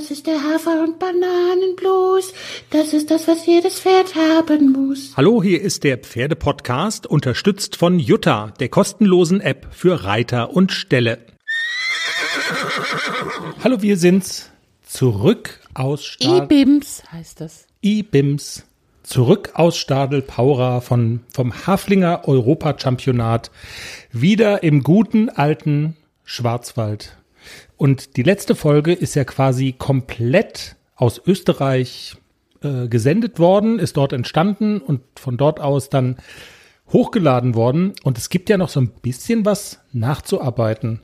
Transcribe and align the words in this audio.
Das 0.00 0.10
ist 0.10 0.26
der 0.26 0.42
Hafer- 0.42 0.82
und 0.82 0.98
Bananenblues. 0.98 2.32
Das 2.70 2.94
ist 2.94 3.10
das, 3.10 3.28
was 3.28 3.44
jedes 3.44 3.80
Pferd 3.80 4.14
haben 4.14 4.72
muss. 4.72 5.12
Hallo, 5.14 5.42
hier 5.42 5.60
ist 5.60 5.84
der 5.84 5.98
Pferdepodcast, 5.98 7.06
unterstützt 7.06 7.76
von 7.76 7.98
Jutta, 7.98 8.54
der 8.60 8.70
kostenlosen 8.70 9.42
App 9.42 9.68
für 9.72 10.04
Reiter 10.04 10.54
und 10.54 10.72
Ställe. 10.72 11.18
Hallo, 13.62 13.82
wir 13.82 13.98
sind's. 13.98 14.50
Zurück 14.86 15.60
aus 15.74 16.06
Stadel. 16.06 16.44
E-Bims 16.44 17.02
heißt 17.12 17.42
das. 17.42 17.66
E-Bims. 17.82 18.64
Zurück 19.02 19.50
aus 19.52 19.76
Stadel 19.76 20.22
Paura 20.22 20.80
von, 20.80 21.20
vom 21.30 21.66
Haflinger 21.66 22.26
Europachampionat. 22.26 23.50
Wieder 24.12 24.62
im 24.62 24.82
guten 24.82 25.28
alten 25.28 25.94
Schwarzwald. 26.24 27.19
Und 27.76 28.16
die 28.16 28.22
letzte 28.22 28.54
Folge 28.54 28.92
ist 28.92 29.14
ja 29.14 29.24
quasi 29.24 29.72
komplett 29.72 30.76
aus 30.96 31.20
Österreich 31.24 32.16
äh, 32.62 32.88
gesendet 32.88 33.38
worden, 33.38 33.78
ist 33.78 33.96
dort 33.96 34.12
entstanden 34.12 34.80
und 34.80 35.00
von 35.18 35.36
dort 35.36 35.60
aus 35.60 35.88
dann 35.88 36.16
hochgeladen 36.92 37.54
worden. 37.54 37.92
Und 38.02 38.18
es 38.18 38.28
gibt 38.28 38.50
ja 38.50 38.58
noch 38.58 38.68
so 38.68 38.80
ein 38.80 38.90
bisschen 39.02 39.44
was 39.44 39.80
nachzuarbeiten. 39.92 41.00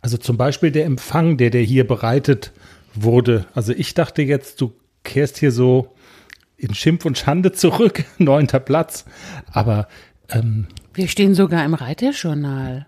Also 0.00 0.16
zum 0.16 0.36
Beispiel 0.36 0.70
der 0.70 0.86
Empfang, 0.86 1.36
der 1.36 1.50
der 1.50 1.62
hier 1.62 1.86
bereitet 1.86 2.52
wurde. 2.94 3.46
Also 3.54 3.72
ich 3.72 3.94
dachte 3.94 4.22
jetzt, 4.22 4.60
du 4.60 4.72
kehrst 5.04 5.38
hier 5.38 5.52
so 5.52 5.94
in 6.56 6.74
Schimpf 6.74 7.04
und 7.04 7.18
Schande 7.18 7.52
zurück, 7.52 8.04
neunter 8.18 8.60
Platz. 8.60 9.04
Aber 9.52 9.88
ähm, 10.30 10.66
Wir 10.94 11.08
stehen 11.08 11.34
sogar 11.34 11.64
im 11.64 11.74
Reiterjournal. 11.74 12.86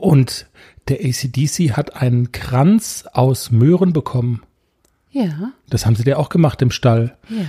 Und 0.00 0.46
der 0.88 0.98
ACDC 1.04 1.76
hat 1.76 1.96
einen 1.96 2.32
Kranz 2.32 3.04
aus 3.12 3.50
Möhren 3.50 3.92
bekommen. 3.92 4.42
Ja, 5.12 5.52
Das 5.68 5.86
haben 5.86 5.96
sie 5.96 6.04
dir 6.04 6.18
auch 6.18 6.28
gemacht 6.28 6.62
im 6.62 6.70
Stall. 6.70 7.16
ja. 7.28 7.44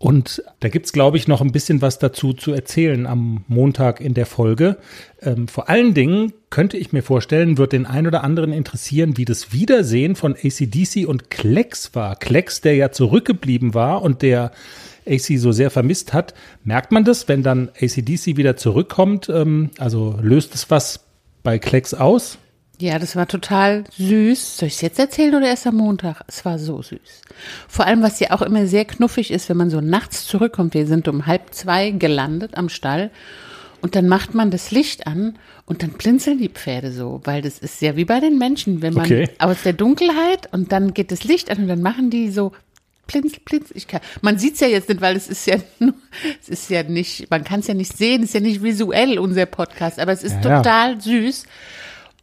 Und 0.00 0.44
da 0.60 0.68
gibt's, 0.68 0.92
glaube 0.92 1.16
ich, 1.16 1.26
noch 1.26 1.40
ein 1.40 1.50
bisschen 1.50 1.82
was 1.82 1.98
dazu 1.98 2.32
zu 2.32 2.52
erzählen 2.52 3.04
am 3.04 3.42
Montag 3.48 4.00
in 4.00 4.14
der 4.14 4.26
Folge. 4.26 4.76
Ähm, 5.20 5.48
vor 5.48 5.68
allen 5.68 5.92
Dingen 5.92 6.32
könnte 6.50 6.76
ich 6.76 6.92
mir 6.92 7.02
vorstellen, 7.02 7.58
wird 7.58 7.72
den 7.72 7.84
ein 7.84 8.06
oder 8.06 8.22
anderen 8.22 8.52
interessieren, 8.52 9.16
wie 9.16 9.24
das 9.24 9.52
Wiedersehen 9.52 10.14
von 10.14 10.34
ACDC 10.36 11.04
und 11.04 11.30
Klecks 11.30 11.96
war. 11.96 12.14
Klecks, 12.14 12.60
der 12.60 12.76
ja 12.76 12.92
zurückgeblieben 12.92 13.74
war 13.74 14.02
und 14.02 14.22
der 14.22 14.52
AC 15.04 15.36
so 15.36 15.50
sehr 15.50 15.70
vermisst 15.72 16.12
hat. 16.12 16.32
Merkt 16.62 16.92
man 16.92 17.02
das, 17.02 17.26
wenn 17.26 17.42
dann 17.42 17.68
ACDC 17.70 18.36
wieder 18.36 18.56
zurückkommt? 18.56 19.28
Ähm, 19.28 19.70
also 19.78 20.16
löst 20.22 20.54
es 20.54 20.70
was 20.70 21.07
bei 21.42 21.58
Klecks 21.58 21.94
aus? 21.94 22.38
Ja, 22.80 22.98
das 23.00 23.16
war 23.16 23.26
total 23.26 23.84
süß. 23.96 24.58
Soll 24.58 24.68
ich 24.68 24.74
es 24.74 24.80
jetzt 24.82 24.98
erzählen 25.00 25.34
oder 25.34 25.48
erst 25.48 25.66
am 25.66 25.76
Montag? 25.76 26.22
Es 26.28 26.44
war 26.44 26.58
so 26.60 26.80
süß. 26.80 27.22
Vor 27.66 27.86
allem, 27.86 28.02
was 28.02 28.20
ja 28.20 28.30
auch 28.30 28.42
immer 28.42 28.66
sehr 28.68 28.84
knuffig 28.84 29.32
ist, 29.32 29.48
wenn 29.48 29.56
man 29.56 29.70
so 29.70 29.80
nachts 29.80 30.26
zurückkommt. 30.26 30.74
Wir 30.74 30.86
sind 30.86 31.08
um 31.08 31.26
halb 31.26 31.52
zwei 31.54 31.90
gelandet 31.90 32.56
am 32.56 32.68
Stall 32.68 33.10
und 33.80 33.96
dann 33.96 34.06
macht 34.08 34.32
man 34.34 34.52
das 34.52 34.70
Licht 34.70 35.08
an 35.08 35.38
und 35.66 35.82
dann 35.82 35.90
blinzeln 35.90 36.38
die 36.38 36.48
Pferde 36.50 36.92
so, 36.92 37.20
weil 37.24 37.42
das 37.42 37.58
ist 37.58 37.80
ja 37.82 37.96
wie 37.96 38.04
bei 38.04 38.20
den 38.20 38.38
Menschen, 38.38 38.80
wenn 38.80 38.94
man 38.94 39.06
Okay. 39.06 39.28
aus 39.40 39.62
der 39.64 39.72
Dunkelheit 39.72 40.52
und 40.52 40.70
dann 40.70 40.94
geht 40.94 41.10
das 41.10 41.24
Licht 41.24 41.50
an 41.50 41.58
und 41.58 41.68
dann 41.68 41.82
machen 41.82 42.10
die 42.10 42.30
so 42.30 42.52
blinzel, 43.08 43.40
blinzel. 43.44 43.76
Ich 43.76 43.88
kann, 43.88 44.00
man 44.20 44.38
sieht's 44.38 44.60
ja 44.60 44.68
jetzt 44.68 44.88
nicht, 44.88 45.00
weil 45.00 45.16
es 45.16 45.26
ist 45.26 45.46
ja 45.46 45.56
es 46.40 46.48
ist 46.48 46.70
ja 46.70 46.84
nicht, 46.84 47.28
man 47.30 47.42
kann 47.42 47.58
es 47.60 47.66
ja 47.66 47.74
nicht 47.74 47.96
sehen, 47.96 48.22
es 48.22 48.28
ist 48.30 48.34
ja 48.34 48.40
nicht 48.40 48.62
visuell 48.62 49.18
unser 49.18 49.46
Podcast, 49.46 49.98
aber 49.98 50.12
es 50.12 50.22
ist 50.22 50.36
Ja, 50.44 50.50
ja. 50.50 50.56
total 50.58 51.00
süß. 51.00 51.44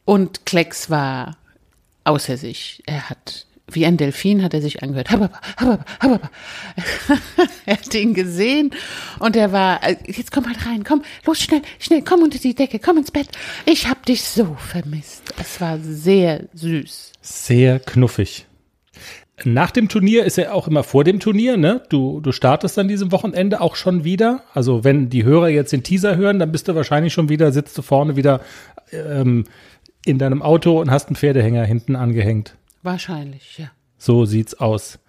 Und 0.06 0.46
Klecks 0.46 0.90
war 0.90 1.36
außer 2.06 2.38
sich. 2.38 2.84
Er 2.86 3.10
hat, 3.10 3.48
wie 3.68 3.86
ein 3.88 3.98
Delfin 3.98 4.44
hat 4.44 4.54
er 4.54 4.62
sich 4.62 4.84
angehört. 4.84 5.10
Hababa, 5.10 5.42
hababa, 5.58 5.84
hababa. 6.00 6.30
er 7.66 7.78
hat 7.78 7.94
ihn 7.96 8.14
gesehen 8.14 8.70
und 9.18 9.36
er 9.36 9.52
war, 9.52 9.84
äh, 9.84 9.96
jetzt 10.06 10.32
komm 10.32 10.46
halt 10.46 10.64
rein, 10.68 10.84
komm, 10.84 11.02
los, 11.26 11.40
schnell, 11.42 11.64
schnell, 11.80 12.04
komm 12.04 12.22
unter 12.22 12.38
die 12.38 12.54
Decke, 12.54 12.78
komm 12.78 12.98
ins 12.98 13.10
Bett. 13.10 13.30
Ich 13.66 13.88
hab 13.90 14.06
dich 14.06 14.24
so 14.24 14.56
vermisst. 14.70 15.24
Es 15.42 15.60
war 15.60 15.80
sehr 15.80 16.44
süß. 16.54 17.12
Sehr 17.22 17.80
knuffig. 17.80 18.46
Nach 19.44 19.72
dem 19.72 19.90
Turnier 19.90 20.24
ist 20.24 20.38
er 20.38 20.54
auch 20.54 20.68
immer 20.68 20.84
vor 20.84 21.04
dem 21.04 21.20
Turnier, 21.20 21.58
ne? 21.58 21.82
Du, 21.90 22.22
du 22.22 22.32
startest 22.32 22.78
dann 22.78 22.88
diesem 22.88 23.12
Wochenende 23.12 23.60
auch 23.60 23.76
schon 23.76 24.06
wieder. 24.06 24.44
Also 24.54 24.84
wenn 24.86 25.10
die 25.10 25.26
Hörer 25.26 25.50
jetzt 25.50 25.74
den 25.74 25.84
Teaser 25.84 26.16
hören, 26.16 26.40
dann 26.40 26.52
bist 26.52 26.68
du 26.68 26.76
wahrscheinlich 26.76 27.14
schon 27.14 27.28
wieder, 27.28 27.52
sitzt 27.52 27.78
du 27.78 27.82
vorne 27.82 28.16
wieder 28.16 28.40
ähm, 28.92 29.44
in 30.06 30.20
deinem 30.20 30.42
Auto 30.42 30.80
und 30.80 30.90
hast 30.90 31.08
einen 31.08 31.18
Pferdehänger 31.18 31.66
hinten 31.66 31.98
angehängt. 31.98 32.56
Wahrscheinlich, 32.82 33.58
ja. 33.58 33.72
So 33.98 34.26
sieht's 34.26 34.54
aus. 34.54 35.00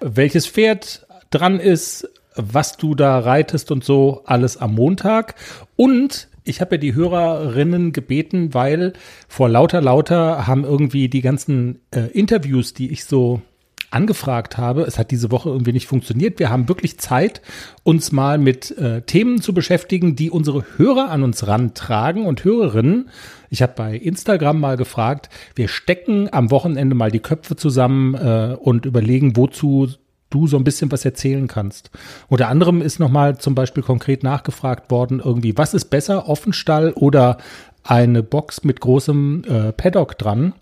Welches 0.00 0.46
Pferd 0.46 1.06
dran 1.30 1.60
ist, 1.60 2.08
was 2.34 2.76
du 2.76 2.94
da 2.94 3.18
reitest 3.18 3.70
und 3.70 3.84
so, 3.84 4.22
alles 4.24 4.56
am 4.56 4.74
Montag. 4.74 5.34
Und 5.76 6.28
ich 6.44 6.60
habe 6.60 6.76
ja 6.76 6.80
die 6.80 6.94
Hörerinnen 6.94 7.92
gebeten, 7.92 8.54
weil 8.54 8.94
vor 9.28 9.48
lauter 9.48 9.80
lauter 9.80 10.46
haben 10.46 10.64
irgendwie 10.64 11.08
die 11.08 11.20
ganzen 11.20 11.80
äh, 11.90 12.06
Interviews, 12.12 12.74
die 12.74 12.90
ich 12.90 13.04
so 13.04 13.42
angefragt 13.90 14.58
habe. 14.58 14.82
Es 14.82 14.98
hat 14.98 15.10
diese 15.10 15.30
Woche 15.30 15.48
irgendwie 15.48 15.72
nicht 15.72 15.86
funktioniert. 15.86 16.38
Wir 16.38 16.50
haben 16.50 16.68
wirklich 16.68 16.98
Zeit, 16.98 17.40
uns 17.84 18.12
mal 18.12 18.38
mit 18.38 18.76
äh, 18.78 19.02
Themen 19.02 19.40
zu 19.40 19.54
beschäftigen, 19.54 20.14
die 20.14 20.30
unsere 20.30 20.64
Hörer 20.76 21.10
an 21.10 21.22
uns 21.22 21.46
rantragen 21.46 22.26
und 22.26 22.44
Hörerinnen. 22.44 23.08
Ich 23.50 23.62
habe 23.62 23.72
bei 23.76 23.96
Instagram 23.96 24.60
mal 24.60 24.76
gefragt, 24.76 25.30
wir 25.54 25.68
stecken 25.68 26.28
am 26.32 26.50
Wochenende 26.50 26.94
mal 26.94 27.10
die 27.10 27.20
Köpfe 27.20 27.56
zusammen 27.56 28.14
äh, 28.14 28.56
und 28.60 28.84
überlegen, 28.84 29.36
wozu 29.36 29.88
du 30.30 30.46
so 30.46 30.56
ein 30.56 30.64
bisschen 30.64 30.92
was 30.92 31.04
erzählen 31.04 31.46
kannst. 31.46 31.90
Unter 32.28 32.48
anderem 32.48 32.82
ist 32.82 33.00
nochmal 33.00 33.38
zum 33.38 33.54
Beispiel 33.54 33.82
konkret 33.82 34.22
nachgefragt 34.22 34.90
worden, 34.90 35.22
irgendwie, 35.24 35.56
was 35.56 35.74
ist 35.74 35.86
besser, 35.86 36.28
Offenstall 36.28 36.92
oder 36.92 37.38
eine 37.82 38.22
Box 38.22 38.64
mit 38.64 38.80
großem 38.80 39.44
äh, 39.48 39.72
Paddock 39.72 40.18
dran? 40.18 40.52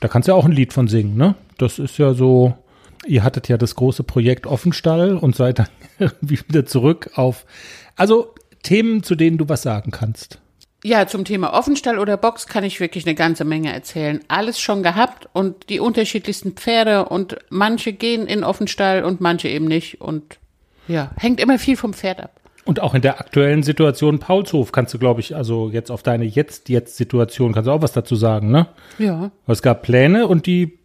Da 0.00 0.08
kannst 0.08 0.26
du 0.26 0.32
ja 0.32 0.36
auch 0.36 0.44
ein 0.44 0.52
Lied 0.52 0.72
von 0.72 0.88
singen, 0.88 1.16
ne? 1.16 1.36
Das 1.58 1.78
ist 1.78 1.96
ja 1.98 2.12
so, 2.12 2.54
ihr 3.06 3.24
hattet 3.24 3.48
ja 3.48 3.56
das 3.56 3.74
große 3.74 4.04
Projekt 4.04 4.46
Offenstall 4.46 5.16
und 5.16 5.36
seid 5.36 5.58
dann 5.58 5.68
irgendwie 5.98 6.40
wieder 6.48 6.66
zurück 6.66 7.10
auf, 7.14 7.44
also 7.96 8.34
Themen, 8.62 9.02
zu 9.02 9.14
denen 9.14 9.38
du 9.38 9.48
was 9.48 9.62
sagen 9.62 9.90
kannst. 9.90 10.38
Ja, 10.84 11.06
zum 11.06 11.24
Thema 11.24 11.52
Offenstall 11.52 11.98
oder 11.98 12.16
Box 12.16 12.48
kann 12.48 12.64
ich 12.64 12.80
wirklich 12.80 13.06
eine 13.06 13.14
ganze 13.14 13.44
Menge 13.44 13.72
erzählen. 13.72 14.20
Alles 14.26 14.58
schon 14.60 14.82
gehabt 14.82 15.28
und 15.32 15.68
die 15.68 15.78
unterschiedlichsten 15.78 16.52
Pferde 16.52 17.04
und 17.04 17.36
manche 17.50 17.92
gehen 17.92 18.26
in 18.26 18.42
Offenstall 18.42 19.04
und 19.04 19.20
manche 19.20 19.48
eben 19.48 19.66
nicht 19.66 20.00
und 20.00 20.38
ja, 20.88 21.12
hängt 21.16 21.38
immer 21.40 21.60
viel 21.60 21.76
vom 21.76 21.94
Pferd 21.94 22.20
ab. 22.20 22.32
Und 22.64 22.80
auch 22.80 22.94
in 22.94 23.02
der 23.02 23.18
aktuellen 23.20 23.62
Situation 23.62 24.18
Paulshof 24.18 24.72
kannst 24.72 24.94
du, 24.94 24.98
glaube 24.98 25.20
ich, 25.20 25.34
also 25.34 25.70
jetzt 25.70 25.90
auf 25.90 26.02
deine 26.02 26.24
Jetzt-Jetzt-Situation 26.24 27.52
kannst 27.52 27.66
du 27.66 27.72
auch 27.72 27.82
was 27.82 27.92
dazu 27.92 28.14
sagen, 28.14 28.50
ne? 28.50 28.68
Ja. 28.98 29.32
Es 29.46 29.62
gab 29.62 29.82
Pläne 29.82 30.28
und 30.28 30.46
die, 30.46 30.78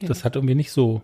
das 0.00 0.24
hat 0.24 0.36
irgendwie 0.36 0.54
nicht 0.54 0.70
so. 0.70 1.02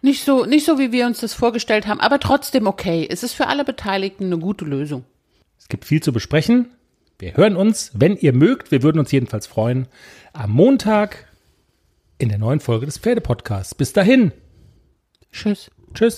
Nicht 0.00 0.24
so, 0.24 0.44
nicht 0.44 0.64
so, 0.64 0.78
wie 0.78 0.92
wir 0.92 1.06
uns 1.06 1.20
das 1.20 1.34
vorgestellt 1.34 1.86
haben, 1.86 2.00
aber 2.00 2.20
trotzdem 2.20 2.66
okay. 2.66 3.06
Es 3.10 3.22
ist 3.22 3.34
für 3.34 3.48
alle 3.48 3.64
Beteiligten 3.64 4.26
eine 4.26 4.38
gute 4.38 4.64
Lösung. 4.64 5.04
Es 5.58 5.68
gibt 5.68 5.84
viel 5.84 6.02
zu 6.02 6.12
besprechen. 6.12 6.70
Wir 7.18 7.36
hören 7.36 7.56
uns, 7.56 7.90
wenn 7.94 8.16
ihr 8.16 8.32
mögt. 8.32 8.70
Wir 8.70 8.82
würden 8.82 9.00
uns 9.00 9.10
jedenfalls 9.10 9.48
freuen. 9.48 9.88
Am 10.32 10.52
Montag 10.52 11.26
in 12.18 12.28
der 12.28 12.38
neuen 12.38 12.60
Folge 12.60 12.86
des 12.86 12.98
Pferdepodcasts. 12.98 13.74
Bis 13.74 13.92
dahin. 13.92 14.32
Tschüss. 15.32 15.70
Tschüss. 15.94 16.16